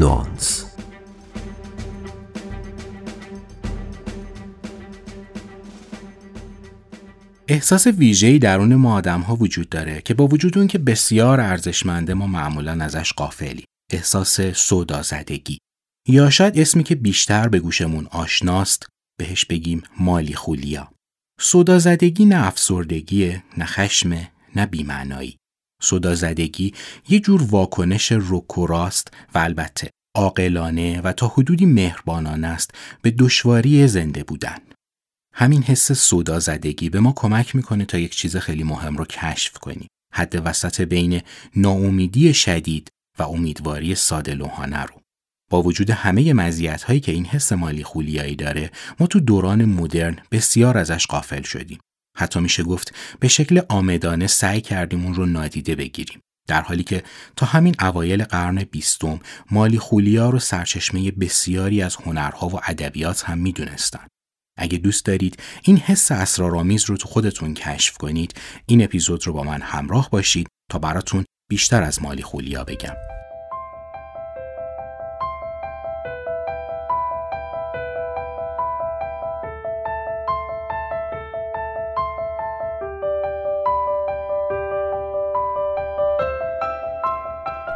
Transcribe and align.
نانس 0.00 0.66
احساس 7.48 7.86
ویژه‌ای 7.86 8.38
درون 8.38 8.74
ما 8.74 8.94
آدم 8.94 9.20
ها 9.20 9.36
وجود 9.36 9.68
داره 9.68 10.00
که 10.00 10.14
با 10.14 10.26
وجود 10.26 10.58
اون 10.58 10.66
که 10.66 10.78
بسیار 10.78 11.40
ارزشمنده 11.40 12.14
ما 12.14 12.26
معمولا 12.26 12.84
ازش 12.84 13.12
قافلی. 13.12 13.64
احساس 13.92 14.40
سودا 14.40 15.02
زدگی. 15.02 15.58
یا 16.08 16.30
شاید 16.30 16.58
اسمی 16.58 16.84
که 16.84 16.94
بیشتر 16.94 17.48
به 17.48 17.58
گوشمون 17.58 18.06
آشناست 18.06 18.86
بهش 19.18 19.44
بگیم 19.44 19.82
مالی 19.98 20.34
خولیا. 20.34 20.92
سودا 21.40 21.78
زدگی 21.78 22.24
نه 22.24 22.46
افسردگیه، 22.46 23.44
نه 23.58 23.64
خشم، 23.64 24.28
نه 24.56 24.66
بیمعنایی. 24.66 25.39
سودا 25.80 26.14
زدگی 26.14 26.74
یه 27.08 27.20
جور 27.20 27.42
واکنش 27.42 28.12
رکوراست 28.12 29.08
و 29.34 29.38
البته 29.38 29.90
عاقلانه 30.14 31.00
و 31.00 31.12
تا 31.12 31.28
حدودی 31.28 31.66
مهربانانه 31.66 32.46
است 32.46 32.70
به 33.02 33.10
دشواری 33.10 33.88
زنده 33.88 34.24
بودن. 34.24 34.58
همین 35.34 35.62
حس 35.62 35.92
سودا 35.92 36.40
زدگی 36.40 36.90
به 36.90 37.00
ما 37.00 37.12
کمک 37.16 37.56
می‌کنه 37.56 37.84
تا 37.84 37.98
یک 37.98 38.16
چیز 38.16 38.36
خیلی 38.36 38.62
مهم 38.62 38.96
رو 38.96 39.04
کشف 39.04 39.58
کنیم. 39.58 39.88
حد 40.14 40.42
وسط 40.44 40.80
بین 40.80 41.22
ناامیدی 41.56 42.34
شدید 42.34 42.88
و 43.18 43.22
امیدواری 43.22 43.94
ساده 43.94 44.34
لوحانه 44.34 44.82
رو. 44.82 45.00
با 45.50 45.62
وجود 45.62 45.90
همه 45.90 46.32
مزیت 46.32 46.82
هایی 46.82 47.00
که 47.00 47.12
این 47.12 47.26
حس 47.26 47.52
مالی 47.52 47.84
خولیایی 47.84 48.36
داره 48.36 48.70
ما 49.00 49.06
تو 49.06 49.20
دوران 49.20 49.64
مدرن 49.64 50.16
بسیار 50.30 50.78
ازش 50.78 51.06
قافل 51.06 51.42
شدیم. 51.42 51.78
حتی 52.20 52.40
میشه 52.40 52.62
گفت 52.62 52.94
به 53.20 53.28
شکل 53.28 53.60
آمدانه 53.68 54.26
سعی 54.26 54.60
کردیم 54.60 55.04
اون 55.04 55.14
رو 55.14 55.26
نادیده 55.26 55.74
بگیریم. 55.74 56.20
در 56.48 56.62
حالی 56.62 56.82
که 56.82 57.02
تا 57.36 57.46
همین 57.46 57.74
اوایل 57.80 58.24
قرن 58.24 58.64
بیستم 58.64 59.20
مالی 59.50 59.78
خولیا 59.78 60.30
رو 60.30 60.38
سرچشمه 60.38 61.10
بسیاری 61.10 61.82
از 61.82 61.96
هنرها 61.96 62.48
و 62.48 62.60
ادبیات 62.66 63.24
هم 63.24 63.38
می‌دونستن. 63.38 64.06
اگه 64.58 64.78
دوست 64.78 65.04
دارید 65.04 65.42
این 65.62 65.76
حس 65.76 66.12
اسرارآمیز 66.12 66.84
رو 66.84 66.96
تو 66.96 67.08
خودتون 67.08 67.54
کشف 67.54 67.96
کنید 67.96 68.34
این 68.66 68.84
اپیزود 68.84 69.26
رو 69.26 69.32
با 69.32 69.42
من 69.42 69.60
همراه 69.62 70.10
باشید 70.10 70.46
تا 70.70 70.78
براتون 70.78 71.24
بیشتر 71.50 71.82
از 71.82 72.02
مالی 72.02 72.22
خولیا 72.22 72.64
بگم. 72.64 73.19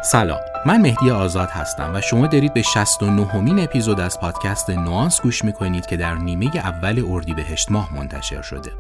سلام 0.05 0.41
من 0.67 0.81
مهدی 0.81 1.11
آزاد 1.11 1.49
هستم 1.51 1.95
و 1.95 2.01
شما 2.01 2.27
دارید 2.27 2.55
به 2.55 2.63
69 2.63 3.27
همین 3.27 3.59
اپیزود 3.59 4.01
از 4.01 4.21
پادکست 4.21 4.71
نوانس 4.71 5.21
گوش 5.21 5.45
می‌کنید 5.45 5.87
که 5.87 5.97
در 5.97 6.15
نیمه 6.15 6.57
اول 6.57 7.05
اردیبهشت 7.09 7.71
ماه 7.71 7.95
منتشر 7.95 8.43
شده 8.43 8.73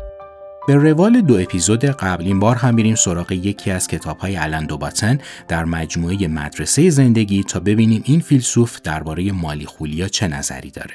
به 0.66 0.74
روال 0.74 1.20
دو 1.20 1.38
اپیزود 1.38 1.84
قبل 1.84 2.24
این 2.24 2.40
بار 2.40 2.56
هم 2.56 2.74
میریم 2.74 2.94
سراغ 2.94 3.32
یکی 3.32 3.70
از 3.70 3.88
کتاب 3.88 4.18
های 4.18 4.36
الند 4.36 4.72
و 4.72 4.78
باتن 4.78 5.18
در 5.48 5.64
مجموعه 5.64 6.28
مدرسه 6.28 6.90
زندگی 6.90 7.44
تا 7.44 7.60
ببینیم 7.60 8.02
این 8.04 8.20
فیلسوف 8.20 8.80
درباره 8.80 9.32
مالی 9.32 9.66
خولیا 9.66 10.08
چه 10.08 10.28
نظری 10.28 10.70
داره. 10.70 10.94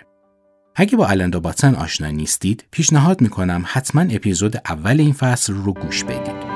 اگه 0.75 0.97
با 0.97 1.07
الند 1.07 1.35
و 1.35 1.39
باتن 1.39 1.75
آشنا 1.75 2.07
نیستید 2.07 2.65
پیشنهاد 2.71 3.21
می‌کنم 3.21 3.63
حتما 3.65 4.01
اپیزود 4.01 4.61
اول 4.65 4.99
این 4.99 5.13
فصل 5.13 5.53
رو 5.53 5.73
گوش 5.73 6.03
بدید. 6.03 6.48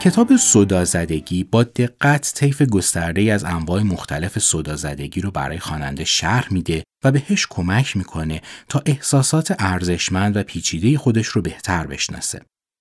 کتاب 0.00 0.36
زدگی 0.84 1.44
با 1.44 1.62
دقت 1.62 2.32
طیف 2.34 2.62
گسترده 2.62 3.32
از 3.32 3.44
انواع 3.44 3.82
مختلف 3.82 4.38
زدگی 4.76 5.20
رو 5.20 5.30
برای 5.30 5.58
خواننده 5.58 6.04
شرح 6.04 6.52
میده 6.52 6.82
و 7.04 7.12
بهش 7.12 7.46
کمک 7.50 7.96
می‌کنه 7.96 8.40
تا 8.68 8.82
احساسات 8.86 9.56
ارزشمند 9.58 10.36
و 10.36 10.42
پیچیده 10.42 10.98
خودش 10.98 11.26
رو 11.26 11.42
بهتر 11.42 11.86
بشناسه. 11.86 12.40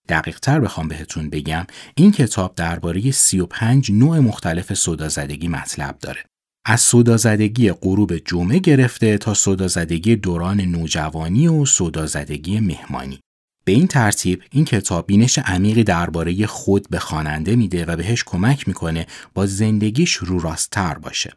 دقیق 0.09 0.39
تر 0.39 0.59
بخوام 0.59 0.87
بهتون 0.87 1.29
بگم 1.29 1.65
این 1.95 2.11
کتاب 2.11 2.55
درباره 2.55 3.11
35 3.11 3.91
نوع 3.91 4.19
مختلف 4.19 4.73
زدگی 5.09 5.47
مطلب 5.47 5.97
داره. 5.99 6.23
از 6.65 6.81
زدگی 7.17 7.71
غروب 7.71 8.17
جمعه 8.17 8.59
گرفته 8.59 9.17
تا 9.17 9.33
زدگی 9.67 10.15
دوران 10.15 10.61
نوجوانی 10.61 11.47
و 11.97 12.07
زدگی 12.07 12.59
مهمانی. 12.59 13.19
به 13.69 13.75
این 13.75 13.87
ترتیب 13.87 14.43
این 14.51 14.65
کتاب 14.65 15.07
بینش 15.07 15.37
عمیقی 15.37 15.83
درباره 15.83 16.45
خود 16.45 16.89
به 16.89 16.99
خواننده 16.99 17.55
میده 17.55 17.85
و 17.85 17.95
بهش 17.95 18.23
کمک 18.23 18.67
می‌کنه 18.67 19.07
با 19.33 19.45
زندگیش 19.45 20.13
رو 20.13 20.39
راستتر 20.39 20.93
باشه. 20.93 21.33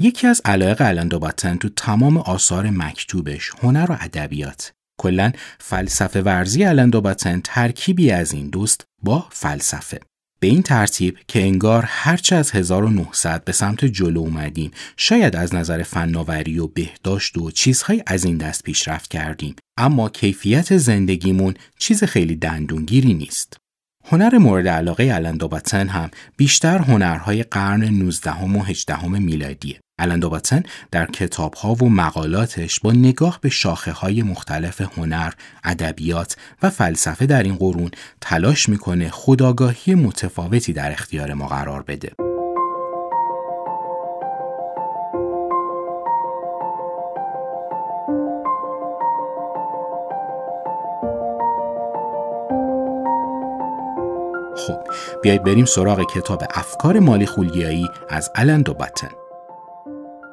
یکی 0.00 0.26
از 0.26 0.42
علایق 0.44 0.76
الان 0.80 1.08
باتن 1.08 1.56
تو 1.56 1.68
تمام 1.68 2.16
آثار 2.16 2.70
مکتوبش 2.70 3.50
هنر 3.62 3.86
و 3.90 3.96
ادبیات 4.00 4.72
کلا 5.00 5.32
فلسفه 5.60 6.22
ورزی 6.22 6.64
الان 6.64 6.90
باتن 6.90 7.40
ترکیبی 7.44 8.10
از 8.10 8.32
این 8.32 8.48
دوست 8.48 8.84
با 9.02 9.26
فلسفه 9.30 10.00
به 10.44 10.50
این 10.50 10.62
ترتیب 10.62 11.18
که 11.28 11.42
انگار 11.42 11.84
هرچه 11.86 12.36
از 12.36 12.50
1900 12.50 13.44
به 13.44 13.52
سمت 13.52 13.84
جلو 13.84 14.20
اومدیم 14.20 14.70
شاید 14.96 15.36
از 15.36 15.54
نظر 15.54 15.82
فناوری 15.82 16.58
و 16.58 16.66
بهداشت 16.66 17.38
و 17.38 17.50
چیزهای 17.50 18.02
از 18.06 18.24
این 18.24 18.36
دست 18.36 18.62
پیشرفت 18.62 19.10
کردیم 19.10 19.56
اما 19.76 20.08
کیفیت 20.08 20.76
زندگیمون 20.76 21.54
چیز 21.78 22.04
خیلی 22.04 22.36
دندونگیری 22.36 23.14
نیست. 23.14 23.56
هنر 24.04 24.38
مورد 24.38 24.68
علاقه 24.68 25.10
الندوباتن 25.12 25.88
هم 25.88 26.10
بیشتر 26.36 26.78
هنرهای 26.78 27.42
قرن 27.42 27.84
19 27.84 28.30
و 28.30 28.62
18 28.62 29.08
میلادیه. 29.08 29.80
الندوباتن 29.98 30.62
در 30.90 31.06
کتابها 31.06 31.74
و 31.74 31.88
مقالاتش 31.88 32.80
با 32.80 32.92
نگاه 32.92 33.38
به 33.40 33.48
شاخه 33.48 33.92
های 33.92 34.22
مختلف 34.22 34.80
هنر، 34.98 35.32
ادبیات 35.64 36.36
و 36.62 36.70
فلسفه 36.70 37.26
در 37.26 37.42
این 37.42 37.54
قرون 37.54 37.90
تلاش 38.20 38.68
می‌کنه 38.68 39.10
خداگاهی 39.10 39.94
متفاوتی 39.94 40.72
در 40.72 40.92
اختیار 40.92 41.34
ما 41.34 41.46
قرار 41.46 41.82
بده. 41.82 42.12
خب 54.56 54.78
بیایید 55.22 55.44
بریم 55.44 55.64
سراغ 55.64 56.12
کتاب 56.14 56.42
افکار 56.54 56.98
مالی 56.98 57.26
خولیایی 57.26 57.88
از 58.08 58.30
الند 58.34 58.68
و 58.68 58.74
باتن 58.74 59.23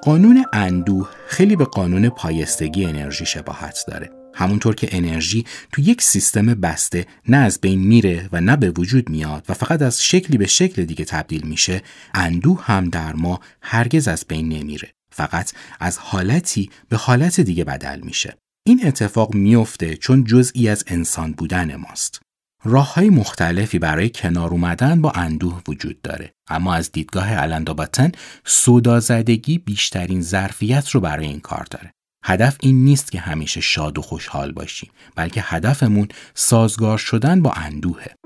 قانون 0.04 0.46
اندوه 0.54 1.10
خیلی 1.28 1.56
به 1.56 1.66
قانون 1.66 2.10
پایستگی 2.10 2.86
انرژی 2.86 3.26
شباهت 3.26 3.80
داره. 3.88 4.10
همونطور 4.34 4.76
که 4.76 4.88
انرژی 4.92 5.46
تو 5.72 5.82
یک 5.82 6.02
سیستم 6.02 6.46
بسته 6.46 7.06
نه 7.28 7.38
از 7.38 7.60
بین 7.62 7.80
میره 7.80 8.30
و 8.32 8.42
نه 8.42 8.58
به 8.58 8.72
وجود 8.72 9.10
میاد 9.10 9.46
و 9.50 9.54
فقط 9.54 9.82
از 9.82 10.04
شکلی 10.04 10.38
به 10.38 10.48
شکل 10.48 10.86
دیگه 10.86 11.06
تبدیل 11.06 11.42
میشه 11.48 11.82
اندوه 12.14 12.64
هم 12.66 12.90
در 12.90 13.14
ما 13.14 13.40
هرگز 13.62 14.08
از 14.08 14.26
بین 14.28 14.50
نمیره. 14.50 14.94
فقط 15.12 15.52
از 15.80 15.98
حالتی 15.98 16.70
به 16.90 16.98
حالت 16.98 17.42
دیگه 17.42 17.64
بدل 17.64 18.00
میشه. 18.00 18.38
این 18.68 18.88
اتفاق 18.88 19.36
میفته 19.36 19.96
چون 19.96 20.24
جزئی 20.24 20.70
از 20.70 20.84
انسان 20.88 21.32
بودن 21.32 21.76
ماست. 21.76 22.22
راه 22.64 22.94
های 22.94 23.10
مختلفی 23.10 23.80
برای 23.80 24.10
کنار 24.10 24.50
اومدن 24.50 25.02
با 25.02 25.12
اندوه 25.12 25.62
وجود 25.68 26.02
داره. 26.02 26.34
اما 26.50 26.74
از 26.74 26.92
دیدگاه 26.92 27.28
النداباتن 27.32 28.12
سودا 28.46 29.00
زدگی 29.00 29.58
بیشترین 29.58 30.22
ظرفیت 30.22 30.90
رو 30.90 31.00
برای 31.00 31.26
این 31.26 31.40
کار 31.40 31.68
داره. 31.72 31.94
هدف 32.26 32.58
این 32.60 32.84
نیست 32.84 33.12
که 33.12 33.20
همیشه 33.20 33.62
شاد 33.62 33.98
و 33.98 34.02
خوشحال 34.02 34.52
باشیم 34.52 34.92
بلکه 35.16 35.42
هدفمون 35.46 36.08
سازگار 36.34 36.98
شدن 36.98 37.42
با 37.42 37.52
اندوهه. 37.52 38.21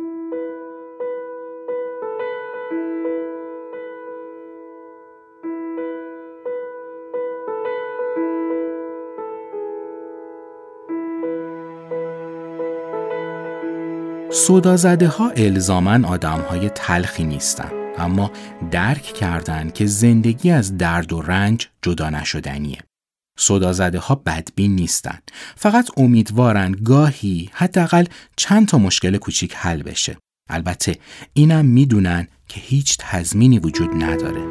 سودازده 14.36 15.08
ها 15.08 15.30
الزامن 15.30 16.06
آدم 16.06 16.42
های 16.50 16.70
تلخی 16.70 17.24
نیستن 17.24 17.72
اما 17.98 18.32
درک 18.72 19.04
کردند 19.04 19.74
که 19.74 19.86
زندگی 19.86 20.52
از 20.52 20.78
درد 20.78 21.14
و 21.14 21.22
رنج 21.22 21.68
جدا 21.82 22.10
نشدنیه. 22.10 22.78
سودازده 23.38 24.00
ها 24.00 24.16
بدبین 24.16 24.76
نیستن. 24.76 25.20
فقط 25.56 25.90
امیدوارن 25.98 26.72
گاهی 26.72 27.50
حداقل 27.54 28.06
چند 28.36 28.68
تا 28.68 28.78
مشکل 28.78 29.18
کوچیک 29.18 29.54
حل 29.56 29.84
بشه. 29.84 30.18
البته 30.50 30.96
اینم 31.34 31.66
می‌دونن 31.66 32.28
که 32.48 32.60
هیچ 32.60 32.98
تضمینی 33.00 33.60
وجود 33.60 33.90
نداره. 34.04 34.46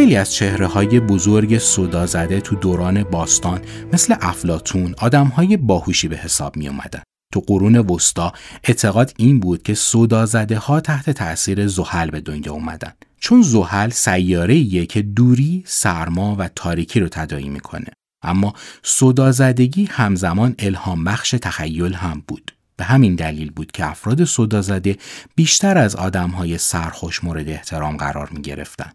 خیلی 0.00 0.16
از 0.16 0.34
چهره 0.34 0.66
های 0.66 1.00
بزرگ 1.00 1.58
صدازده 1.58 2.40
تو 2.40 2.56
دوران 2.56 3.02
باستان 3.02 3.60
مثل 3.92 4.14
افلاتون 4.20 4.94
آدم 4.98 5.26
های 5.26 5.56
باهوشی 5.56 6.08
به 6.08 6.16
حساب 6.16 6.56
می 6.56 6.68
اومدن. 6.68 7.02
تو 7.32 7.40
قرون 7.40 7.76
وسطا 7.76 8.32
اعتقاد 8.64 9.12
این 9.16 9.40
بود 9.40 9.62
که 9.62 9.74
صدازده 9.74 10.58
ها 10.58 10.80
تحت 10.80 11.10
تأثیر 11.10 11.66
زحل 11.66 12.10
به 12.10 12.20
دنیا 12.20 12.52
اومدن 12.52 12.92
چون 13.18 13.42
زحل 13.42 13.90
سیاره 13.90 14.86
که 14.86 15.02
دوری، 15.02 15.62
سرما 15.66 16.36
و 16.38 16.48
تاریکی 16.48 17.00
رو 17.00 17.08
تدایی 17.08 17.48
می‌کنه 17.48 17.88
اما 18.22 18.54
صدازدگی 18.82 19.84
همزمان 19.84 20.54
الهام 20.58 21.04
بخش 21.04 21.30
تخیل 21.30 21.94
هم 21.94 22.22
بود 22.28 22.52
به 22.76 22.84
همین 22.84 23.14
دلیل 23.14 23.50
بود 23.50 23.72
که 23.72 23.86
افراد 23.86 24.24
صدازده 24.24 24.96
بیشتر 25.34 25.78
از 25.78 25.96
آدمهای 25.96 26.58
سرخوش 26.58 27.24
مورد 27.24 27.48
احترام 27.48 27.96
قرار 27.96 28.28
می 28.30 28.42
گرفتن. 28.42 28.92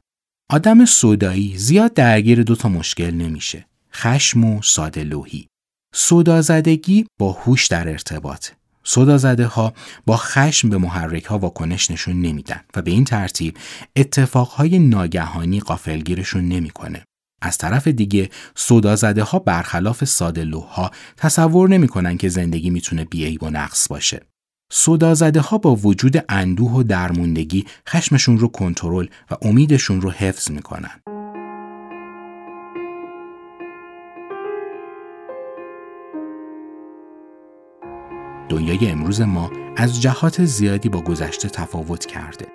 آدم 0.50 0.86
سودایی 0.86 1.58
زیاد 1.58 1.94
درگیر 1.94 2.44
دو 2.44 2.56
تا 2.56 2.70
مشکل 2.70 3.12
نمیشه. 3.12 3.66
خشم 3.94 4.44
و 4.44 4.62
ساده 4.62 5.04
لوحی. 5.04 5.48
سودازدگی 5.96 7.06
با 7.20 7.32
هوش 7.32 7.68
در 7.68 7.90
ارتباط. 7.90 8.50
سودازده 8.84 9.46
ها 9.46 9.74
با 10.06 10.18
خشم 10.18 10.70
به 10.70 10.78
محرک 10.78 11.26
ها 11.26 11.40
واکنش 11.40 11.92
نشون 11.92 12.22
نمیدن 12.22 12.62
و 12.76 12.82
به 12.82 12.92
این 12.92 13.04
ترتیب 13.04 13.58
اتفاقهای 13.96 14.80
ناگهانی 14.80 15.60
قافلگیرشون 15.60 16.48
نمی‌کنه. 16.48 17.04
از 17.42 17.58
طرف 17.58 17.88
دیگه 17.88 18.30
سودازده 18.56 19.24
ها 19.24 19.40
برخلاف 19.40 20.04
ساده 20.04 20.50
ها 20.58 20.92
تصور 21.18 21.70
نمی‌کنن 21.70 22.18
که 22.18 22.30
زندگی 22.30 22.70
می‌تونه 22.70 23.06
بیعیب 23.06 23.44
و 23.44 23.50
نقص 23.50 23.88
باشه. 23.88 24.22
صدازده 24.72 25.42
ها 25.42 25.58
با 25.58 25.76
وجود 25.76 26.26
اندوه 26.30 26.72
و 26.72 26.84
درموندگی 26.84 27.66
خشمشون 27.90 28.38
رو 28.38 28.48
کنترل 28.48 29.08
و 29.32 29.36
امیدشون 29.42 30.02
رو 30.02 30.12
حفظ 30.12 30.52
می‌کنن. 30.52 31.02
دنیای 38.50 38.90
امروز 38.90 39.22
ما 39.22 39.52
از 39.78 40.02
جهات 40.02 40.46
زیادی 40.46 40.90
با 40.90 41.02
گذشته 41.02 41.50
تفاوت 41.50 42.06
کرده. 42.06 42.48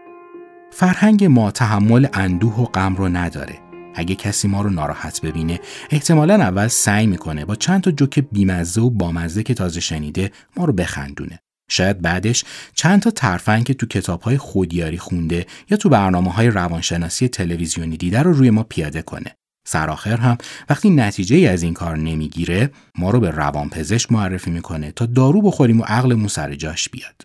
فرهنگ 0.70 1.24
ما 1.24 1.50
تحمل 1.50 2.06
اندوه 2.12 2.56
و 2.56 2.64
غم 2.64 2.96
رو 2.96 3.08
نداره. 3.08 3.58
اگه 3.94 4.14
کسی 4.14 4.48
ما 4.48 4.62
رو 4.62 4.70
ناراحت 4.70 5.20
ببینه 5.20 5.60
احتمالا 5.90 6.34
اول 6.34 6.68
سعی 6.68 7.06
می‌کنه 7.06 7.44
با 7.44 7.54
چند 7.54 7.80
تا 7.80 7.90
جوک 7.90 8.18
بیمزه 8.18 8.80
و 8.80 8.90
بامزه 8.90 9.42
که 9.42 9.54
تازه 9.54 9.80
شنیده 9.80 10.30
ما 10.56 10.64
رو 10.64 10.72
بخندونه. 10.72 11.38
شاید 11.70 12.02
بعدش 12.02 12.44
چند 12.74 13.02
تا 13.02 13.10
ترفنگ 13.10 13.64
که 13.64 13.74
تو 13.74 13.86
کتاب 13.86 14.20
های 14.20 14.38
خودیاری 14.38 14.98
خونده 14.98 15.46
یا 15.70 15.76
تو 15.76 15.88
برنامه 15.88 16.32
های 16.32 16.48
روانشناسی 16.50 17.28
تلویزیونی 17.28 17.96
دیده 17.96 18.22
رو 18.22 18.32
روی 18.32 18.50
ما 18.50 18.62
پیاده 18.62 19.02
کنه. 19.02 19.34
سرآخر 19.66 20.16
هم 20.16 20.38
وقتی 20.70 20.90
نتیجه 20.90 21.36
ای 21.36 21.46
از 21.46 21.62
این 21.62 21.74
کار 21.74 21.96
نمی‌گیره 21.96 22.70
ما 22.98 23.10
رو 23.10 23.20
به 23.20 23.30
روانپزشک 23.30 24.12
معرفی 24.12 24.50
می‌کنه 24.50 24.92
تا 24.92 25.06
دارو 25.06 25.42
بخوریم 25.42 25.80
و 25.80 25.84
عقلمون 25.84 26.28
سر 26.28 26.54
جاش 26.54 26.88
بیاد. 26.88 27.22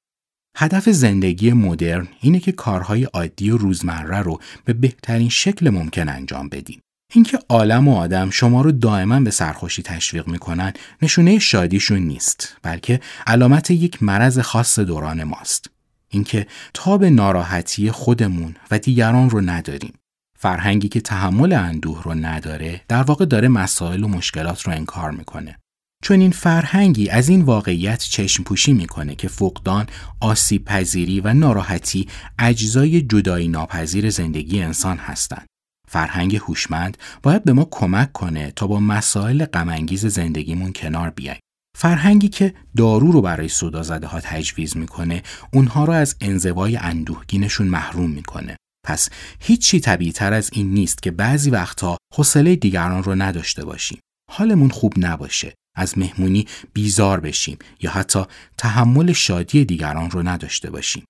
هدف 0.57 0.89
زندگی 0.89 1.53
مدرن 1.53 2.07
اینه 2.21 2.39
که 2.39 2.51
کارهای 2.51 3.03
عادی 3.03 3.49
و 3.51 3.57
روزمره 3.57 4.19
رو 4.19 4.39
به 4.65 4.73
بهترین 4.73 5.29
شکل 5.29 5.69
ممکن 5.69 6.09
انجام 6.09 6.49
بدیم. 6.49 6.81
اینکه 7.13 7.39
عالم 7.49 7.87
و 7.87 7.95
آدم 7.95 8.29
شما 8.29 8.61
رو 8.61 8.71
دائما 8.71 9.19
به 9.19 9.31
سرخوشی 9.31 9.83
تشویق 9.83 10.27
می‌کنن 10.27 10.73
نشونه 11.01 11.39
شادیشون 11.39 11.99
نیست 11.99 12.57
بلکه 12.61 12.99
علامت 13.27 13.71
یک 13.71 14.03
مرض 14.03 14.39
خاص 14.39 14.79
دوران 14.79 15.23
ماست. 15.23 15.69
اینکه 16.09 16.47
تاب 16.73 17.05
ناراحتی 17.05 17.91
خودمون 17.91 18.55
و 18.71 18.79
دیگران 18.79 19.29
رو 19.29 19.41
نداریم. 19.41 19.93
فرهنگی 20.39 20.89
که 20.89 21.01
تحمل 21.01 21.53
اندوه 21.53 22.03
رو 22.03 22.13
نداره 22.13 22.81
در 22.87 23.03
واقع 23.03 23.25
داره 23.25 23.47
مسائل 23.47 24.03
و 24.03 24.07
مشکلات 24.07 24.61
رو 24.61 24.73
انکار 24.73 25.11
می‌کنه. 25.11 25.59
چون 26.03 26.19
این 26.19 26.31
فرهنگی 26.31 27.09
از 27.09 27.29
این 27.29 27.41
واقعیت 27.41 28.03
چشم 28.03 28.43
پوشی 28.43 28.73
می‌کنه 28.73 29.15
که 29.15 29.27
فقدان، 29.27 29.87
آسیب 30.19 30.65
پذیری 30.65 31.19
و 31.19 31.33
ناراحتی 31.33 32.07
اجزای 32.39 33.01
جدایی 33.01 33.47
ناپذیر 33.47 34.09
زندگی 34.09 34.61
انسان 34.61 34.97
هستند. 34.97 35.45
فرهنگ 35.87 36.35
هوشمند 36.35 36.97
باید 37.23 37.43
به 37.43 37.53
ما 37.53 37.67
کمک 37.71 38.11
کنه 38.11 38.51
تا 38.51 38.67
با 38.67 38.79
مسائل 38.79 39.45
غمانگیز 39.45 40.05
زندگیمون 40.05 40.73
کنار 40.73 41.09
بیایم. 41.09 41.39
فرهنگی 41.77 42.27
که 42.27 42.53
دارو 42.77 43.11
رو 43.11 43.21
برای 43.21 43.49
زده 43.81 44.07
ها 44.07 44.19
تجویز 44.19 44.77
می‌کنه 44.77 45.23
اونها 45.53 45.85
رو 45.85 45.93
از 45.93 46.15
انزوای 46.21 46.77
اندوهگینشون 46.77 47.67
محروم 47.67 48.09
می‌کنه. 48.09 48.57
پس 48.85 49.09
هیچی 49.39 49.79
طبیعی 49.79 50.11
تر 50.11 50.33
از 50.33 50.49
این 50.53 50.73
نیست 50.73 51.03
که 51.03 51.11
بعضی 51.11 51.49
وقتها 51.49 51.97
حوصله 52.15 52.55
دیگران 52.55 53.03
رو 53.03 53.15
نداشته 53.15 53.65
باشیم. 53.65 53.99
حالمون 54.31 54.69
خوب 54.69 54.93
نباشه. 54.97 55.53
از 55.77 55.97
مهمونی 55.97 56.47
بیزار 56.73 57.19
بشیم 57.19 57.57
یا 57.81 57.91
حتی 57.91 58.23
تحمل 58.57 59.11
شادی 59.11 59.65
دیگران 59.65 60.11
رو 60.11 60.27
نداشته 60.27 60.69
باشیم. 60.69 61.03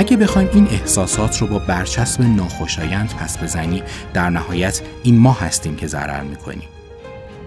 اگه 0.00 0.16
بخوایم 0.16 0.48
این 0.52 0.66
احساسات 0.66 1.38
رو 1.38 1.46
با 1.46 1.58
برچسب 1.58 2.22
ناخوشایند 2.22 3.14
پس 3.14 3.38
بزنیم 3.38 3.82
در 4.14 4.30
نهایت 4.30 4.82
این 5.02 5.18
ما 5.18 5.32
هستیم 5.32 5.76
که 5.76 5.86
ضرر 5.86 6.22
می‌کنیم. 6.22 6.68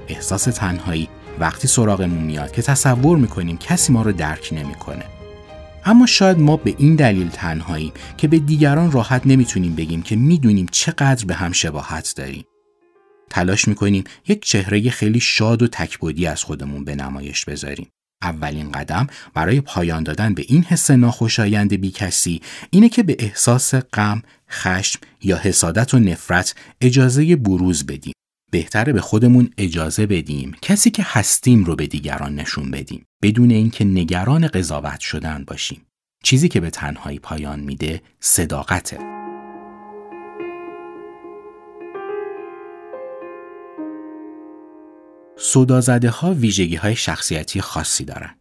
احساس 0.08 0.44
تنهایی 0.44 1.10
وقتی 1.40 1.68
سراغمون 1.68 2.24
میاد 2.24 2.52
که 2.52 2.62
تصور 2.62 3.18
می‌کنیم 3.18 3.58
کسی 3.58 3.94
ما 3.94 4.02
رو 4.02 4.12
درک 4.12 4.50
نمی‌کنه. 4.52 5.06
اما 5.86 6.06
شاید 6.06 6.40
ما 6.40 6.58
به 6.58 6.76
این 6.78 6.96
دلیل 6.96 7.30
تنهاییم 7.30 7.92
که 8.18 8.28
به 8.28 8.40
دیگران 8.40 8.92
راحت 8.92 9.22
نمی‌تونیم 9.26 9.76
بگیم 9.76 10.02
که 10.02 10.16
می‌دونیم 10.16 10.68
چقدر 10.72 11.26
به 11.26 11.36
هم 11.36 11.52
شباهت 11.52 12.14
داریم. 12.18 12.46
تلاش 13.30 13.68
می‌کنیم 13.68 14.04
یک 14.28 14.46
چهره 14.46 14.90
خیلی 14.90 15.20
شاد 15.20 15.62
و 15.62 15.68
تکبودی 15.68 16.28
از 16.28 16.44
خودمون 16.44 16.84
به 16.84 16.96
نمایش 16.96 17.46
بذاریم. 17.46 17.88
اولین 18.24 18.72
قدم 18.72 19.08
برای 19.34 19.62
پایان 19.62 20.04
دادن 20.04 20.34
به 20.34 20.46
این 20.48 20.64
حس 20.64 20.92
ناخوشایند 20.92 21.74
بی 21.74 21.92
کسی 21.92 22.42
اینه 22.70 22.90
که 22.90 23.04
به 23.04 23.16
احساس 23.20 23.76
غم، 23.76 24.22
خشم 24.50 25.00
یا 25.22 25.38
حسادت 25.38 25.94
و 25.94 26.00
نفرت 26.00 26.56
اجازه 26.82 27.36
بروز 27.36 27.86
بدیم. 27.86 28.14
بهتره 28.52 28.94
به 28.94 29.02
خودمون 29.02 29.50
اجازه 29.58 30.06
بدیم 30.06 30.56
کسی 30.62 30.90
که 30.90 31.04
هستیم 31.06 31.64
رو 31.64 31.76
به 31.76 31.88
دیگران 31.88 32.36
نشون 32.36 32.72
بدیم 32.72 33.06
بدون 33.24 33.52
اینکه 33.52 33.86
نگران 33.86 34.48
قضاوت 34.48 35.00
شدن 35.00 35.44
باشیم. 35.48 35.82
چیزی 36.24 36.50
که 36.50 36.60
به 36.60 36.70
تنهایی 36.70 37.20
پایان 37.20 37.60
میده 37.60 38.02
صداقته. 38.20 39.23
سودازده 45.38 46.10
ها 46.10 46.34
ویژگی 46.34 46.76
های 46.76 46.96
شخصیتی 46.96 47.62
خاصی 47.62 48.06
دارن. 48.06 48.36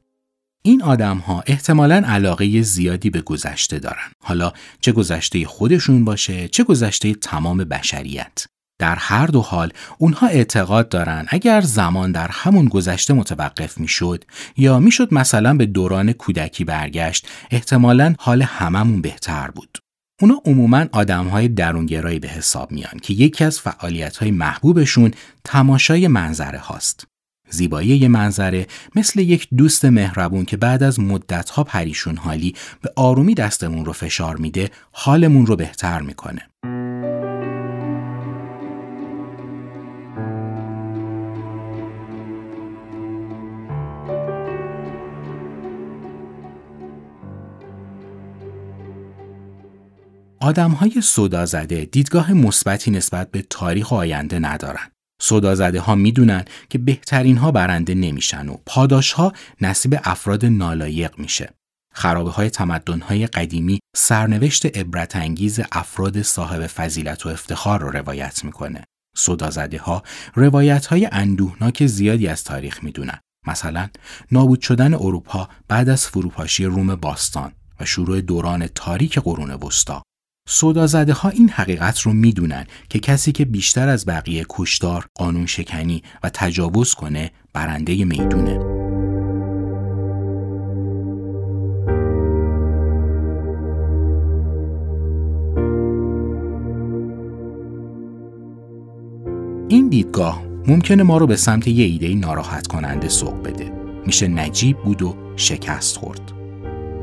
این 0.62 0.82
آدم 0.82 1.18
ها 1.18 1.42
احتمالا 1.46 2.02
علاقه 2.06 2.62
زیادی 2.62 3.10
به 3.10 3.20
گذشته 3.20 3.78
دارن. 3.78 4.12
حالا 4.22 4.52
چه 4.80 4.92
گذشته 4.92 5.46
خودشون 5.46 6.04
باشه 6.04 6.48
چه 6.48 6.64
گذشته 6.64 7.14
تمام 7.14 7.58
بشریت. 7.58 8.46
در 8.78 8.94
هر 8.94 9.26
دو 9.26 9.40
حال 9.40 9.72
اونها 9.98 10.26
اعتقاد 10.26 10.88
دارن 10.88 11.26
اگر 11.28 11.60
زمان 11.60 12.12
در 12.12 12.28
همون 12.28 12.68
گذشته 12.68 13.14
متوقف 13.14 13.78
می‌شد 13.78 14.24
یا 14.56 14.78
می‌شد 14.78 15.14
مثلا 15.14 15.56
به 15.56 15.66
دوران 15.66 16.12
کودکی 16.12 16.64
برگشت 16.64 17.26
احتمالا 17.50 18.14
حال 18.18 18.42
هممون 18.42 19.02
بهتر 19.02 19.50
بود. 19.50 19.78
اونا 20.22 20.40
عموما 20.44 20.86
آدم 20.92 21.26
های 21.26 21.48
درونگرایی 21.48 22.18
به 22.18 22.28
حساب 22.28 22.72
میان 22.72 22.98
که 23.02 23.14
یکی 23.14 23.44
از 23.44 23.60
فعالیت 23.60 24.16
های 24.16 24.30
محبوبشون 24.30 25.10
تماشای 25.44 26.08
منظره 26.08 26.58
هاست. 26.58 27.06
زیبایی 27.50 27.88
یه 27.88 28.08
منظره 28.08 28.66
مثل 28.96 29.20
یک 29.20 29.48
دوست 29.56 29.84
مهربون 29.84 30.44
که 30.44 30.56
بعد 30.56 30.82
از 30.82 31.00
مدتها 31.00 31.64
پریشون 31.64 32.16
حالی 32.16 32.54
به 32.82 32.92
آرومی 32.96 33.34
دستمون 33.34 33.84
رو 33.84 33.92
فشار 33.92 34.36
میده 34.36 34.70
حالمون 34.92 35.46
رو 35.46 35.56
بهتر 35.56 36.00
می‌کنه. 36.00 36.42
آدم 50.42 50.70
های 50.70 51.00
صدا 51.02 51.46
زده 51.46 51.84
دیدگاه 51.84 52.32
مثبتی 52.32 52.90
نسبت 52.90 53.30
به 53.30 53.42
تاریخ 53.50 53.92
و 53.92 53.94
آینده 53.94 54.38
ندارن. 54.38 54.90
صدا 55.20 55.54
زده 55.54 55.80
ها 55.80 55.94
می‌دونن 55.94 56.44
که 56.70 56.78
بهترین 56.78 57.36
ها 57.36 57.50
برنده 57.50 57.94
نمیشن 57.94 58.48
و 58.48 58.56
پاداش 58.66 59.12
ها 59.12 59.32
نصیب 59.60 60.00
افراد 60.04 60.44
نالایق 60.44 61.18
میشه. 61.18 61.50
خرابه 61.94 62.30
های 62.30 62.50
تمدن 62.50 63.00
های 63.00 63.26
قدیمی 63.26 63.80
سرنوشت 63.96 64.76
عبرت 64.76 65.16
انگیز 65.16 65.60
افراد 65.72 66.22
صاحب 66.22 66.66
فضیلت 66.66 67.26
و 67.26 67.28
افتخار 67.28 67.80
رو 67.80 67.90
روایت 67.90 68.44
می‌کنه. 68.44 68.84
صدازده 69.16 69.78
ها 69.78 70.02
روایت 70.34 70.86
های 70.86 71.08
اندوهناک 71.12 71.86
زیادی 71.86 72.28
از 72.28 72.44
تاریخ 72.44 72.84
می‌دونن. 72.84 73.18
مثلا 73.46 73.88
نابود 74.32 74.60
شدن 74.60 74.94
اروپا 74.94 75.48
بعد 75.68 75.88
از 75.88 76.06
فروپاشی 76.06 76.64
روم 76.64 76.94
باستان 76.94 77.52
و 77.80 77.84
شروع 77.84 78.20
دوران 78.20 78.66
تاریک 78.66 79.18
قرون 79.18 79.50
وسطا 79.50 80.02
سودازده 80.48 81.12
ها 81.12 81.28
این 81.28 81.48
حقیقت 81.48 82.00
رو 82.00 82.12
می‌دونن 82.12 82.66
که 82.88 82.98
کسی 82.98 83.32
که 83.32 83.44
بیشتر 83.44 83.88
از 83.88 84.06
بقیه 84.06 84.46
کشتار، 84.48 85.06
قانون 85.14 85.46
شکنی 85.46 86.02
و 86.22 86.30
تجاوز 86.34 86.94
کنه 86.94 87.30
برنده 87.52 88.04
می‌دونه. 88.04 88.82
این 99.68 99.88
دیدگاه 99.88 100.42
ممکنه 100.66 101.02
ما 101.02 101.18
رو 101.18 101.26
به 101.26 101.36
سمت 101.36 101.68
یه 101.68 101.84
ایده 101.84 102.14
ناراحت 102.14 102.66
کننده 102.66 103.08
سوق 103.08 103.42
بده. 103.42 103.72
میشه 104.06 104.28
نجیب 104.28 104.76
بود 104.78 105.02
و 105.02 105.16
شکست 105.36 105.96
خورد. 105.96 106.41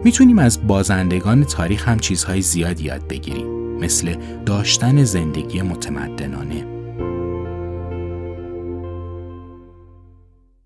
می‌تونیم 0.03 0.39
از 0.39 0.67
بازندگان 0.67 1.43
تاریخ 1.43 1.87
هم 1.87 1.99
چیزهای 1.99 2.41
زیادی 2.41 2.83
یاد 2.83 3.07
بگیریم 3.07 3.47
مثل 3.79 4.15
داشتن 4.45 5.03
زندگی 5.03 5.61
متمدنانه 5.61 6.65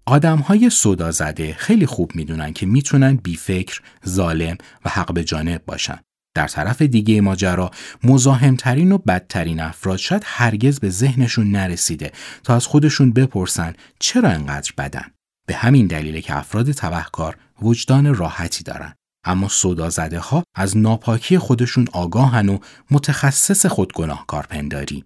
آدم 0.06 0.38
های 0.38 0.70
صدا 0.70 1.12
زده 1.12 1.54
خیلی 1.54 1.86
خوب 1.86 2.12
می‌دونن 2.16 2.54
که 2.54 2.66
می‌تونن 2.66 3.16
بیفکر، 3.16 3.82
ظالم 4.08 4.58
و 4.86 4.90
حق 4.90 5.14
به 5.14 5.24
جانب 5.24 5.62
باشن. 5.66 6.00
در 6.36 6.48
طرف 6.48 6.82
دیگه 6.82 7.22
ماجرا 7.22 7.72
مزاحمترین 8.04 8.92
و 8.92 8.98
بدترین 8.98 9.60
افراد 9.60 9.98
شاید 9.98 10.24
هرگز 10.26 10.80
به 10.80 10.90
ذهنشون 10.90 11.52
نرسیده 11.52 12.12
تا 12.44 12.56
از 12.56 12.68
خودشون 12.68 13.14
بپرسن 13.14 13.74
چرا 14.00 14.30
انقدر 14.30 14.72
بدن. 14.78 15.06
به 15.48 15.56
همین 15.56 15.88
دلیله 15.88 16.22
که 16.22 16.38
افراد 16.38 16.72
تبهکار 16.72 17.38
وجدان 17.62 18.16
راحتی 18.16 18.64
دارن. 18.64 18.94
اما 19.26 19.48
زده 19.90 20.20
ها 20.20 20.44
از 20.56 20.78
ناپاکی 20.78 21.38
خودشون 21.38 21.88
آگاهن 21.92 22.50
و 22.50 22.58
متخصص 22.92 23.66
خودگناه 23.66 24.26
کارپنداری. 24.28 25.04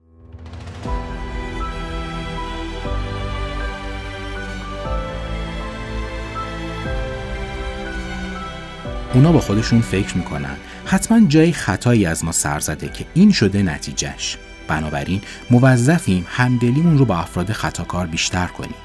اونا 9.14 9.32
با 9.32 9.40
خودشون 9.40 9.82
فکر 9.82 10.18
می‌کنن. 10.18 10.56
حتما 10.86 11.28
جای 11.28 11.52
خطایی 11.52 12.06
از 12.06 12.26
ما 12.26 12.32
سر 12.32 12.60
زده 12.60 12.90
که 12.90 13.06
این 13.14 13.32
شده 13.32 13.64
نتیجهش. 13.64 14.38
بنابراین 14.68 15.22
موظفیم 15.52 16.26
همدلیمون 16.30 16.98
رو 16.98 17.06
با 17.06 17.18
افراد 17.18 17.52
خطاکار 17.52 18.08
بیشتر 18.08 18.48
کنیم. 18.48 18.76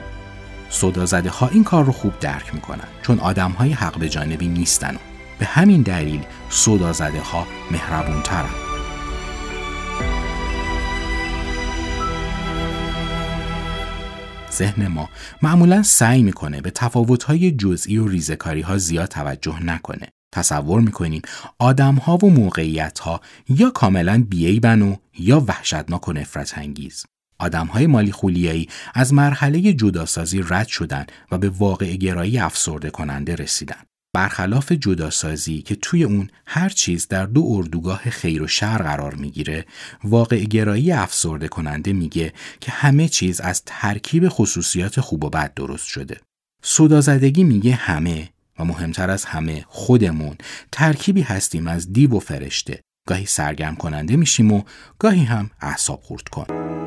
صدازده 0.71 1.31
ها 1.31 1.49
این 1.49 1.65
کار 1.65 1.85
رو 1.85 1.93
خوب 1.93 2.19
درک 2.21 2.55
می‌کنن 2.55 2.89
چون 3.03 3.19
آدم 3.19 3.51
های 3.51 3.73
حق 3.73 3.99
به 3.99 4.09
جانبی 4.09 4.49
نیستن. 4.49 4.97
به 5.39 5.47
همین 5.47 5.83
دلیل 5.83 6.21
صدا 6.51 6.93
زده 6.93 7.21
ها 7.21 7.47
مهربون 7.71 8.23
ترن. 8.23 8.51
ذهن 14.53 14.87
ما 14.87 15.09
معمولا 15.43 15.83
سعی 15.83 16.23
می‌کنه 16.23 16.61
به 16.61 16.71
تفاوت‌های 16.71 17.53
جزئی 17.53 17.99
و 17.99 18.09
ریزکاری 18.09 18.61
ها 18.61 18.79
زیاد 18.79 19.09
توجه 19.09 19.63
نکنه. 19.63 20.09
تصور 20.35 20.81
می‌کنیم 20.81 21.23
آدم 21.59 21.95
ها 21.95 22.17
و 22.17 22.31
موقعیت 22.31 22.99
ها 22.99 23.21
یا 23.49 23.71
کاملا 23.71 24.25
بیعیبن 24.29 24.83
و 24.83 24.97
یا 25.19 25.41
وحشتناک 25.41 26.09
و 26.09 26.13
نفرت 26.13 26.59
انگیز. 26.59 27.05
آدم 27.39 27.67
های 27.67 27.87
مالی 27.87 28.13
خولیایی 28.13 28.69
از 28.95 29.15
مرحله 29.15 29.73
جداسازی 29.73 30.45
رد 30.49 30.69
شدن 30.69 31.07
و 31.31 31.39
به 31.39 31.49
واقع 31.49 31.97
گرایی 31.97 32.39
افسرده 32.39 32.91
کننده 32.91 33.35
رسیدن. 33.35 33.83
برخلاف 34.15 34.73
جداسازی 34.73 35.63
که 35.63 35.75
توی 35.75 36.05
اون 36.05 36.31
هر 36.47 36.69
چیز 36.69 37.09
در 37.09 37.27
دو 37.27 37.45
اردوگاه 37.49 38.11
خیر 38.11 38.43
و 38.43 38.47
شر 38.47 38.79
قرار 38.79 39.15
می‌گیره 39.15 39.67
واقع 40.05 40.45
گرایی 40.45 40.93
افسرده 40.93 41.49
کننده 41.49 41.93
میگه 41.93 42.33
که 42.61 42.71
همه 42.71 43.09
چیز 43.09 43.41
از 43.41 43.63
ترکیب 43.67 44.29
خصوصیات 44.29 45.01
خوب 45.01 45.25
و 45.25 45.31
بد 45.31 45.55
درست 45.55 45.87
شده. 45.87 46.21
صدازدگی 46.63 47.45
میگه 47.45 47.75
همه 47.75 48.29
و 48.59 48.65
مهمتر 48.65 49.11
از 49.11 49.25
همه 49.25 49.65
خودمون 49.69 50.37
ترکیبی 50.73 51.23
هستیم 51.23 51.67
از 51.67 51.93
دیو 51.93 52.11
و 52.11 52.19
فرشته. 52.19 52.81
گاهی 53.09 53.27
سرگرم 53.27 53.77
کننده 53.77 54.17
میشیم 54.17 54.53
و 54.53 54.63
گاهی 54.99 55.25
هم 55.25 55.51
اعصاب 55.61 56.01
خورد 56.03 56.29
کن. 56.29 56.82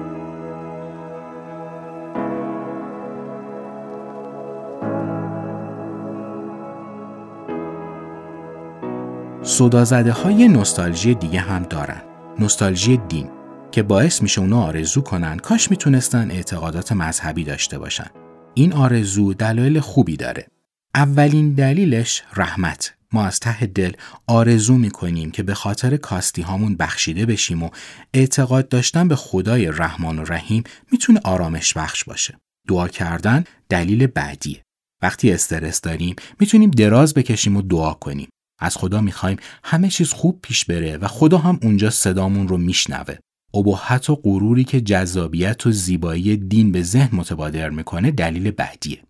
صدازده 9.48 10.12
های 10.12 10.48
نوستالژی 10.48 11.16
دیگه 11.16 11.40
هم 11.40 11.64
دارن. 11.64 12.02
نوستالژی 12.40 12.98
دین 12.98 13.30
که 13.72 13.84
باعث 13.84 14.22
میشه 14.22 14.42
اونا 14.42 14.64
آرزو 14.64 15.02
کنن 15.02 15.38
کاش 15.38 15.72
می‌تونستن 15.72 16.32
اعتقادات 16.32 16.92
مذهبی 16.92 17.44
داشته 17.44 17.78
باشن. 17.78 18.08
این 18.54 18.74
آرزو 18.74 19.34
دلایل 19.34 19.80
خوبی 19.80 20.18
داره. 20.18 20.48
اولین 20.96 21.54
دلیلش 21.54 22.24
رحمت. 22.36 22.94
ما 23.12 23.26
از 23.26 23.40
ته 23.40 23.66
دل 23.66 23.92
آرزو 24.28 24.76
می‌کنیم 24.76 25.32
که 25.32 25.44
به 25.44 25.54
خاطر 25.54 25.98
کاستی 25.98 26.42
هامون 26.42 26.76
بخشیده 26.76 27.26
بشیم 27.26 27.64
و 27.64 27.70
اعتقاد 28.14 28.70
داشتن 28.70 29.08
به 29.08 29.16
خدای 29.16 29.66
رحمان 29.66 30.20
و 30.20 30.24
رحیم 30.24 30.64
می‌تونه 30.92 31.20
آرامش 31.24 31.74
بخش 31.74 32.04
باشه. 32.04 32.38
دعا 32.68 32.88
کردن 32.88 33.44
دلیل 33.70 34.08
بعدیه. 34.08 34.62
وقتی 35.02 35.32
استرس 35.32 35.82
داریم 35.82 36.16
می‌تونیم 36.40 36.72
دراز 36.72 37.14
بکشیم 37.14 37.58
و 37.58 37.62
دعا 37.62 37.94
کنیم. 37.94 38.30
از 38.60 38.78
خدا 38.78 39.02
می‌خوایم 39.02 39.38
همه 39.64 39.90
چیز 39.90 40.14
خوب 40.14 40.40
پیش 40.42 40.66
بره 40.66 40.98
و 40.98 41.08
خدا 41.08 41.38
هم 41.38 41.60
اونجا 41.64 41.90
صدامون 41.90 42.48
رو 42.48 42.58
میشنوه. 42.58 43.16
ابهت 43.54 44.10
و 44.10 44.16
غروری 44.16 44.64
که 44.64 44.82
جذابیت 44.82 45.68
و 45.68 45.72
زیبایی 45.72 46.38
دین 46.38 46.72
به 46.72 46.84
ذهن 46.84 47.16
متبادر 47.16 47.70
می‌کنه 47.70 48.12
دلیل 48.12 48.52
بعدیه. 48.52 49.02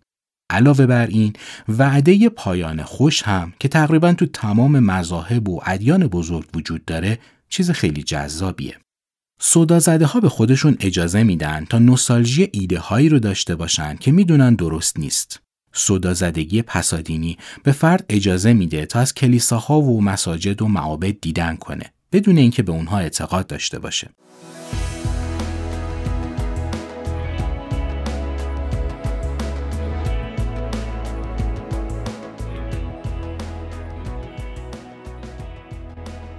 علاوه 0.50 0.86
بر 0.86 1.06
این 1.06 1.32
وعده 1.68 2.28
پایان 2.28 2.82
خوش 2.82 3.22
هم 3.22 3.52
که 3.60 3.68
تقریبا 3.68 4.12
تو 4.12 4.26
تمام 4.26 4.78
مذاهب 4.78 5.48
و 5.48 5.60
ادیان 5.66 6.06
بزرگ 6.06 6.48
وجود 6.54 6.84
داره 6.84 7.18
چیز 7.48 7.70
خیلی 7.70 8.02
جذابیه. 8.02 8.78
زده 9.78 10.06
ها 10.06 10.20
به 10.20 10.28
خودشون 10.28 10.76
اجازه 10.80 11.22
میدن 11.22 11.64
تا 11.64 11.78
نوستالژی 11.78 12.48
ایده 12.52 12.78
هایی 12.78 13.08
رو 13.08 13.18
داشته 13.18 13.54
باشن 13.54 13.96
که 13.96 14.12
می‌دونن 14.12 14.54
درست 14.54 14.98
نیست. 14.98 15.40
زدگی 16.14 16.62
پسادینی 16.62 17.38
به 17.62 17.72
فرد 17.72 18.04
اجازه 18.08 18.52
میده 18.52 18.86
تا 18.86 19.00
از 19.00 19.14
کلیساها 19.14 19.80
و 19.80 20.02
مساجد 20.02 20.62
و 20.62 20.68
معابد 20.68 21.20
دیدن 21.20 21.56
کنه 21.56 21.92
بدون 22.12 22.38
اینکه 22.38 22.62
به 22.62 22.72
اونها 22.72 22.98
اعتقاد 22.98 23.46
داشته 23.46 23.78
باشه. 23.78 24.10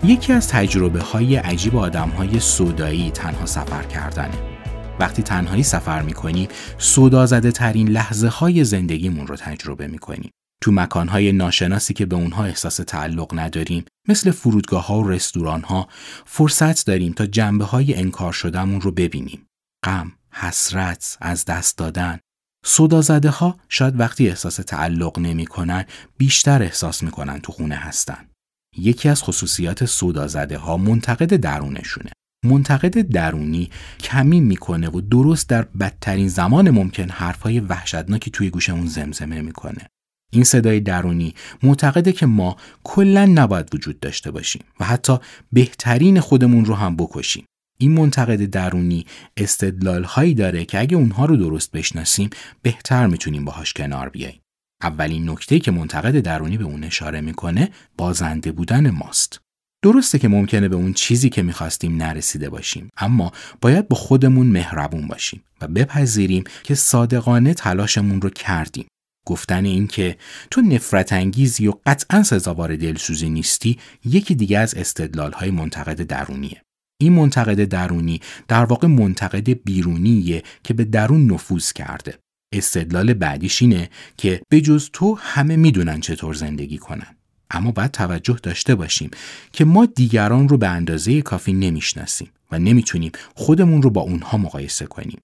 یکی 0.03 0.33
از 0.33 0.47
تجربه 0.47 1.01
های 1.01 1.35
عجیب 1.35 1.75
آدم 1.75 2.09
های 2.09 2.39
سودایی 2.39 3.11
تنها 3.11 3.45
سفر 3.45 3.83
کردنه. 3.83 4.56
وقتی 4.99 5.23
تنهایی 5.23 5.63
سفر 5.63 6.01
می‌کنیم 6.01 6.47
سودا 6.77 7.25
زده 7.25 7.51
ترین 7.51 7.89
لحظه 7.89 8.27
های 8.27 8.63
زندگیمون 8.63 9.27
رو 9.27 9.35
تجربه 9.35 9.87
می‌کنیم. 9.87 10.31
تو 10.61 10.71
مکانهای 10.71 11.31
ناشناسی 11.31 11.93
که 11.93 12.05
به 12.05 12.15
اونها 12.15 12.45
احساس 12.45 12.75
تعلق 12.75 13.39
نداریم 13.39 13.85
مثل 14.07 14.31
فرودگاه 14.31 14.87
ها 14.87 14.99
و 14.99 15.09
رستوران 15.09 15.61
ها 15.61 15.87
فرصت 16.25 16.85
داریم 16.85 17.13
تا 17.13 17.25
جنبه 17.25 17.65
های 17.65 17.95
انکار 17.95 18.33
شدهمون 18.33 18.81
رو 18.81 18.91
ببینیم. 18.91 19.47
غم، 19.85 20.11
حسرت، 20.31 21.17
از 21.21 21.45
دست 21.45 21.77
دادن. 21.77 22.19
صدا 22.65 23.01
زده 23.01 23.29
ها 23.29 23.57
شاید 23.69 23.99
وقتی 23.99 24.29
احساس 24.29 24.55
تعلق 24.55 25.19
نمی‌کنن 25.19 25.85
بیشتر 26.17 26.63
احساس 26.63 27.03
می‌کنن 27.03 27.39
تو 27.39 27.51
خونه 27.51 27.75
هستن. 27.75 28.27
یکی 28.77 29.09
از 29.09 29.23
خصوصیات 29.23 29.85
صدا 29.85 30.27
زده 30.27 30.57
ها 30.57 30.77
منتقد 30.77 31.35
درونشونه. 31.35 32.11
منتقد 32.47 33.01
درونی 33.01 33.69
کمی 33.99 34.39
می‌کنه 34.39 34.89
و 34.89 35.01
درست 35.01 35.49
در 35.49 35.61
بدترین 35.61 36.27
زمان 36.27 36.69
ممکن 36.69 37.09
حرفهای 37.09 37.59
وحشتناکی 37.59 38.31
توی 38.31 38.49
گوشمون 38.49 38.85
زمزمه 38.87 39.41
می‌کنه. 39.41 39.87
این 40.31 40.43
صدای 40.43 40.79
درونی 40.79 41.33
معتقده 41.63 42.11
که 42.11 42.25
ما 42.25 42.55
کلا 42.83 43.25
نباید 43.25 43.75
وجود 43.75 43.99
داشته 43.99 44.31
باشیم 44.31 44.61
و 44.79 44.85
حتی 44.85 45.17
بهترین 45.51 46.19
خودمون 46.19 46.65
رو 46.65 46.75
هم 46.75 46.95
بکشیم. 46.95 47.45
این 47.79 47.91
منتقد 47.91 48.45
درونی 48.45 49.05
استدلال 49.37 50.03
هایی 50.03 50.33
داره 50.33 50.65
که 50.65 50.79
اگه 50.79 50.97
اونها 50.97 51.25
رو 51.25 51.37
درست 51.37 51.71
بشناسیم 51.71 52.29
بهتر 52.61 53.07
می‌تونیم 53.07 53.45
باهاش 53.45 53.73
کنار 53.73 54.09
بیاییم. 54.09 54.41
اولین 54.81 55.29
نکته 55.29 55.59
که 55.59 55.71
منتقد 55.71 56.19
درونی 56.19 56.57
به 56.57 56.63
اون 56.63 56.83
اشاره 56.83 57.21
می‌کنه 57.21 57.69
بازنده 57.97 58.51
بودن 58.51 58.89
ماست. 58.89 59.39
درسته 59.83 60.19
که 60.19 60.27
ممکنه 60.27 60.69
به 60.69 60.75
اون 60.75 60.93
چیزی 60.93 61.29
که 61.29 61.43
می‌خواستیم 61.43 61.97
نرسیده 61.97 62.49
باشیم 62.49 62.89
اما 62.97 63.31
باید 63.61 63.87
با 63.87 63.95
خودمون 63.95 64.47
مهربون 64.47 65.07
باشیم 65.07 65.43
و 65.61 65.67
بپذیریم 65.67 66.43
که 66.63 66.75
صادقانه 66.75 67.53
تلاشمون 67.53 68.21
رو 68.21 68.29
کردیم 68.29 68.87
گفتن 69.27 69.65
این 69.65 69.87
که 69.87 70.17
تو 70.51 70.61
نفرت 70.61 71.13
انگیزی 71.13 71.67
و 71.67 71.73
قطعا 71.85 72.23
سزاوار 72.23 72.75
دلسوزی 72.75 73.29
نیستی 73.29 73.79
یکی 74.05 74.35
دیگه 74.35 74.59
از 74.59 74.73
استدلال 74.73 75.31
های 75.31 75.51
منتقد 75.51 76.01
درونیه. 76.01 76.61
این 77.01 77.13
منتقد 77.13 77.63
درونی 77.65 78.21
در 78.47 78.65
واقع 78.65 78.87
منتقد 78.87 79.49
بیرونیه 79.49 80.43
که 80.63 80.73
به 80.73 80.83
درون 80.83 81.31
نفوذ 81.31 81.71
کرده. 81.71 82.19
استدلال 82.53 83.13
بعدیش 83.13 83.61
اینه 83.61 83.89
که 84.17 84.41
بجز 84.51 84.89
تو 84.93 85.15
همه 85.15 85.55
می‌دونن 85.55 85.99
چطور 85.99 86.33
زندگی 86.33 86.77
کنن. 86.77 87.16
اما 87.51 87.71
باید 87.71 87.91
توجه 87.91 88.39
داشته 88.43 88.75
باشیم 88.75 89.11
که 89.53 89.65
ما 89.65 89.85
دیگران 89.85 90.49
رو 90.49 90.57
به 90.57 90.67
اندازه 90.67 91.21
کافی 91.21 91.53
نمی‌شناسیم 91.53 92.29
و 92.51 92.59
نمی‌تونیم 92.59 93.11
خودمون 93.35 93.81
رو 93.81 93.89
با 93.89 94.01
اونها 94.01 94.37
مقایسه 94.37 94.85
کنیم. 94.85 95.19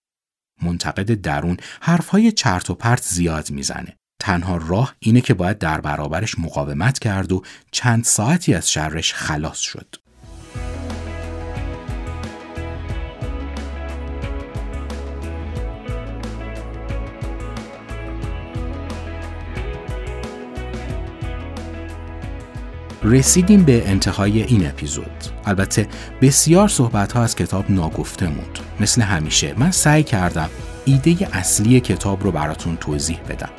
منتقد 0.61 1.13
درون 1.13 1.57
حرفهای 1.81 2.31
چرت 2.31 2.69
و 2.69 2.75
پرت 2.75 3.03
زیاد 3.03 3.51
می‌زنه. 3.51 3.97
تنها 4.19 4.57
راه 4.57 4.95
اینه 4.99 5.21
که 5.21 5.33
باید 5.33 5.57
در 5.57 5.81
برابرش 5.81 6.39
مقاومت 6.39 6.99
کرد 6.99 7.31
و 7.31 7.43
چند 7.71 8.03
ساعتی 8.03 8.53
از 8.53 8.71
شرش 8.71 9.13
خلاص 9.13 9.59
شد. 9.59 9.95
رسیدیم 23.05 23.63
به 23.63 23.89
انتهای 23.89 24.43
این 24.43 24.67
اپیزود. 24.67 25.23
البته 25.45 25.87
بسیار 26.21 26.67
صحبت 26.67 27.11
ها 27.11 27.23
از 27.23 27.35
کتاب 27.35 27.71
ناگفته 27.71 28.27
موند. 28.27 28.59
مثل 28.79 29.01
همیشه 29.01 29.53
من 29.57 29.71
سعی 29.71 30.03
کردم 30.03 30.49
ایده 30.85 31.27
اصلی 31.33 31.79
کتاب 31.79 32.23
رو 32.23 32.31
براتون 32.31 32.77
توضیح 32.77 33.19
بدم. 33.29 33.49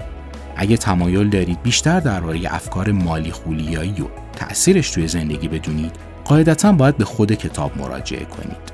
اگه 0.56 0.76
تمایل 0.76 1.30
دارید 1.30 1.62
بیشتر 1.62 2.00
درباره 2.00 2.54
افکار 2.54 2.92
مالی 2.92 3.30
خولیایی 3.30 4.00
و 4.00 4.06
تأثیرش 4.36 4.90
توی 4.90 5.08
زندگی 5.08 5.48
بدونید 5.48 5.92
قاعدتا 6.24 6.72
باید 6.72 6.96
به 6.96 7.04
خود 7.04 7.32
کتاب 7.32 7.78
مراجعه 7.78 8.24
کنید. 8.24 8.72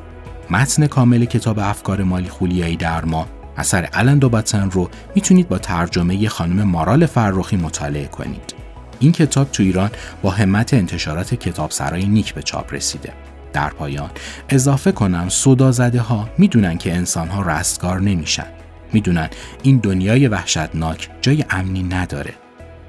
متن 0.50 0.86
کامل 0.86 1.24
کتاب 1.24 1.58
افکار 1.58 2.02
مالی 2.02 2.28
خولیایی 2.28 2.76
در 2.76 3.04
ما 3.04 3.26
اثر 3.56 3.88
الن 3.92 4.18
دوباتن 4.18 4.70
رو 4.70 4.90
می‌تونید 5.14 5.48
با 5.48 5.58
ترجمه 5.58 6.28
خانم 6.28 6.62
مارال 6.62 7.06
فرخی 7.06 7.56
مطالعه 7.56 8.06
کنید. 8.06 8.59
این 9.00 9.12
کتاب 9.12 9.50
تو 9.50 9.62
ایران 9.62 9.90
با 10.22 10.30
همت 10.30 10.74
انتشارات 10.74 11.34
کتاب 11.34 11.70
سرای 11.70 12.06
نیک 12.06 12.34
به 12.34 12.42
چاپ 12.42 12.74
رسیده. 12.74 13.12
در 13.52 13.70
پایان 13.70 14.10
اضافه 14.48 14.92
کنم 14.92 15.28
صدا 15.28 15.72
زده 15.72 16.00
ها 16.00 16.28
می‌دونن 16.38 16.78
که 16.78 16.94
انسان 16.94 17.28
ها 17.28 17.42
رستگار 17.42 18.00
نمیشن. 18.00 18.46
می‌دونن 18.92 19.28
این 19.62 19.76
دنیای 19.76 20.28
وحشتناک 20.28 21.10
جای 21.20 21.44
امنی 21.50 21.82
نداره. 21.82 22.34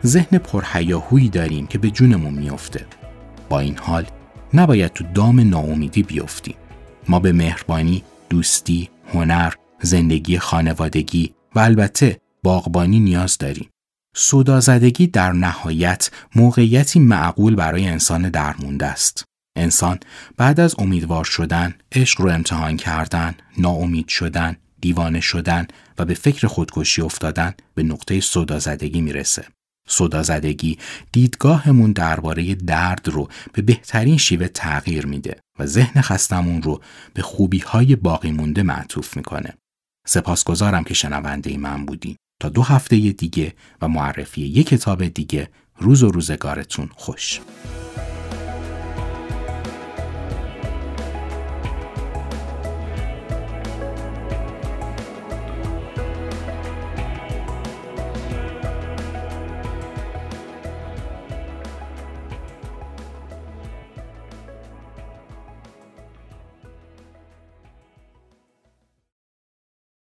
ذهن 0.06 0.38
پرهیاهویی 0.38 1.30
داریم 1.30 1.68
که 1.68 1.78
به 1.78 1.90
جونمون 1.90 2.34
میافته. 2.34 2.86
با 3.50 3.60
این 3.60 3.78
حال 3.78 4.06
نباید 4.54 4.94
تو 4.94 5.04
دام 5.14 5.50
ناامیدی 5.50 6.04
بیفتیم. 6.04 6.56
ما 7.08 7.20
به 7.20 7.32
مهربانی، 7.32 8.04
دوستی، 8.30 8.90
هنر، 9.14 9.54
زندگی 9.82 10.40
خانوادگی 10.40 11.34
و 11.56 11.60
البته 11.60 12.18
باغبانی 12.44 13.00
نیاز 13.00 13.38
داریم. 13.38 13.71
سودازدگی 14.16 15.08
در 15.08 15.32
نهایت 15.32 16.12
موقعیتی 16.36 17.00
معقول 17.00 17.56
برای 17.56 17.88
انسان 17.88 18.30
درمونده 18.30 18.86
است. 18.86 19.24
انسان 19.58 20.00
بعد 20.38 20.60
از 20.60 20.76
امیدوار 20.78 21.24
شدن، 21.24 21.74
عشق 21.92 22.22
رو 22.22 22.30
امتحان 22.30 22.78
کردن، 22.78 23.36
ناامید 23.58 24.08
شدن، 24.08 24.56
دیوانه 24.82 25.20
شدن 25.20 25.68
و 25.98 26.06
به 26.06 26.14
فکر 26.14 26.48
خودکشی 26.48 27.02
افتادن 27.02 27.54
به 27.76 27.84
نقطه 27.84 28.20
سودازدگی 28.20 29.02
می‌رسه. 29.02 29.46
سودازدگی 29.88 30.78
دیدگاهمون 31.12 31.92
درباره 31.92 32.56
درد 32.56 33.08
رو 33.08 33.28
به 33.54 33.62
بهترین 33.62 34.18
شیوه 34.18 34.48
تغییر 34.48 35.06
میده 35.06 35.40
و 35.60 35.66
ذهن 35.66 36.02
خستمون 36.02 36.62
رو 36.62 36.82
به 37.14 37.22
خوبی 37.22 37.60
های 37.60 37.96
باقی 37.96 38.32
مونده 38.32 38.64
معطوف 38.64 39.18
می‌کنه. 39.18 39.54
سپاسگزارم 40.08 40.84
که 40.84 40.94
شنونده 40.94 41.58
من 41.58 41.86
بودیم. 41.86 42.16
تا 42.42 42.50
دو 42.50 42.62
هفته 42.62 42.96
دیگه 42.96 43.54
و 43.82 43.88
معرفی 43.88 44.42
یک 44.42 44.68
کتاب 44.68 45.08
دیگه 45.08 45.50
روز 45.78 46.04
و 46.04 46.12
روزگارتون 46.12 46.90
خوش. 46.96 47.40